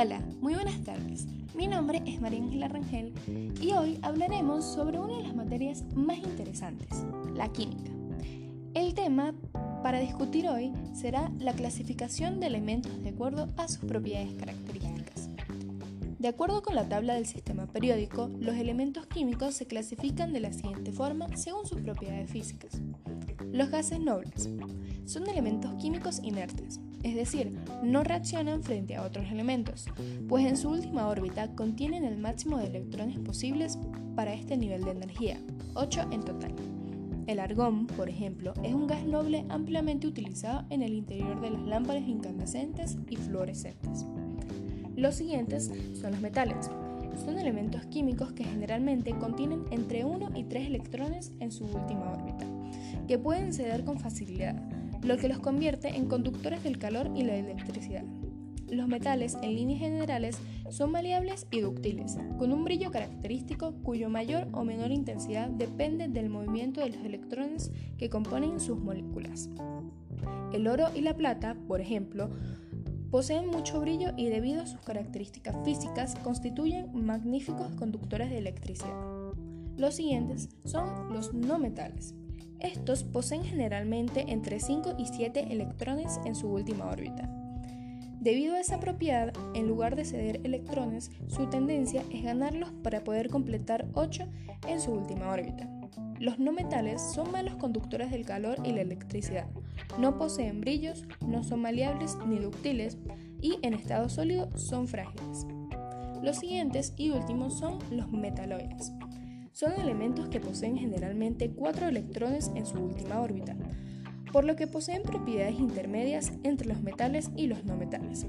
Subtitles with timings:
[0.00, 1.26] Hola, muy buenas tardes.
[1.56, 3.12] Mi nombre es María Ángela Rangel
[3.60, 7.90] y hoy hablaremos sobre una de las materias más interesantes, la química.
[8.74, 9.34] El tema
[9.82, 15.30] para discutir hoy será la clasificación de elementos de acuerdo a sus propiedades características.
[16.20, 20.52] De acuerdo con la tabla del sistema periódico, los elementos químicos se clasifican de la
[20.52, 22.80] siguiente forma según sus propiedades físicas.
[23.50, 24.48] Los gases nobles
[25.06, 29.86] son elementos químicos inertes, es decir, no reaccionan frente a otros elementos,
[30.28, 33.78] pues en su última órbita contienen el máximo de electrones posibles
[34.16, 35.38] para este nivel de energía,
[35.74, 36.54] 8 en total.
[37.28, 41.62] El argón, por ejemplo, es un gas noble ampliamente utilizado en el interior de las
[41.62, 44.06] lámparas incandescentes y fluorescentes.
[44.96, 46.70] Los siguientes son los metales.
[47.24, 52.46] Son elementos químicos que generalmente contienen entre 1 y 3 electrones en su última órbita,
[53.06, 54.56] que pueden ceder con facilidad,
[55.02, 58.04] lo que los convierte en conductores del calor y la electricidad.
[58.70, 64.48] Los metales, en líneas generales, son maleables y dúctiles, con un brillo característico cuyo mayor
[64.52, 69.48] o menor intensidad depende del movimiento de los electrones que componen sus moléculas.
[70.52, 72.30] El oro y la plata, por ejemplo,
[73.10, 79.32] poseen mucho brillo y debido a sus características físicas constituyen magníficos conductores de electricidad.
[79.78, 82.14] Los siguientes son los no metales.
[82.60, 87.30] Estos poseen generalmente entre 5 y 7 electrones en su última órbita.
[88.20, 93.28] Debido a esa propiedad, en lugar de ceder electrones, su tendencia es ganarlos para poder
[93.28, 94.26] completar 8
[94.66, 95.70] en su última órbita.
[96.18, 99.46] Los no metales son malos conductores del calor y la electricidad,
[99.96, 102.98] no poseen brillos, no son maleables ni ductiles
[103.40, 105.46] y en estado sólido son frágiles.
[106.22, 108.92] Los siguientes y últimos son los metaloides.
[109.58, 113.56] Son elementos que poseen generalmente cuatro electrones en su última órbita,
[114.32, 118.24] por lo que poseen propiedades intermedias entre los metales y los no metales.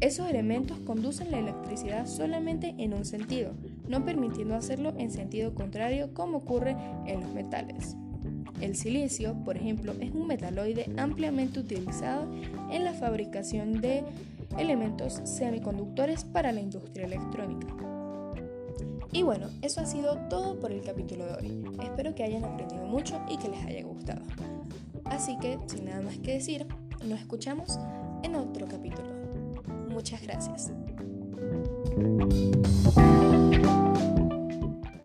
[0.00, 3.54] Esos elementos conducen la electricidad solamente en un sentido,
[3.86, 6.74] no permitiendo hacerlo en sentido contrario como ocurre
[7.06, 7.96] en los metales.
[8.60, 12.28] El silicio, por ejemplo, es un metaloide ampliamente utilizado
[12.72, 14.02] en la fabricación de
[14.58, 17.87] elementos semiconductores para la industria electrónica.
[19.12, 21.64] Y bueno, eso ha sido todo por el capítulo de hoy.
[21.82, 24.22] Espero que hayan aprendido mucho y que les haya gustado.
[25.04, 26.66] Así que, sin nada más que decir,
[27.04, 27.78] nos escuchamos
[28.22, 29.08] en otro capítulo.
[29.88, 30.70] Muchas gracias.